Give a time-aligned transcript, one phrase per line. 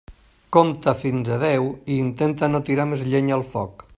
[0.55, 3.89] Compta fins a deu i intenta no tirar més llenya al foc.